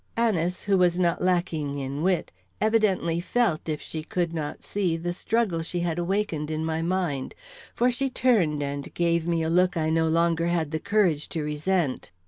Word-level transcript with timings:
Anice, 0.17 0.63
who 0.63 0.79
was 0.79 0.97
not 0.97 1.21
lacking 1.21 1.77
in 1.77 2.01
wit, 2.01 2.31
evidently 2.59 3.19
felt, 3.19 3.69
if 3.69 3.79
she 3.79 4.01
could 4.01 4.33
not 4.33 4.63
see, 4.63 4.97
the 4.97 5.13
struggle 5.13 5.61
she 5.61 5.81
had 5.81 5.99
awakened 5.99 6.49
in 6.49 6.65
my 6.65 6.81
mind, 6.81 7.35
for 7.75 7.91
she 7.91 8.09
turned 8.09 8.63
and 8.63 8.91
gave 8.95 9.27
me 9.27 9.43
a 9.43 9.47
look 9.49 9.77
I 9.77 9.91
no 9.91 10.07
longer 10.07 10.47
had 10.47 10.71
the 10.71 10.79
courage 10.79 11.29
to 11.29 11.43
resent. 11.43 12.09